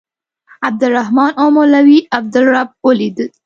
[0.65, 3.29] عبدالرحمن او مولوي عبدالرب ولیدل.